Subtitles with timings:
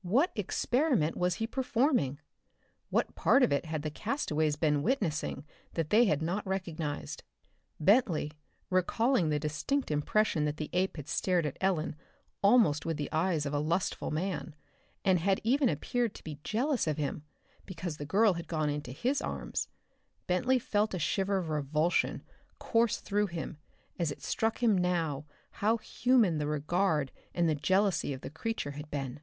[0.00, 2.18] What experiment was he performing?
[2.88, 7.22] What part of it had the castaways been witnessing that they had not recognized?
[7.78, 8.32] Bentley,
[8.70, 11.94] recalling the distinct impression that the ape had stared at Ellen
[12.42, 14.54] almost with the eyes of a lustful man,
[15.04, 17.24] and had even appeared to be jealous of him
[17.66, 19.68] because the girl had gone into his arms
[20.26, 22.22] Bentley felt a shiver of revulsion
[22.58, 23.58] course through him
[23.98, 28.70] as it struck him now how human the regard and the jealousy of the creature
[28.70, 29.20] had been!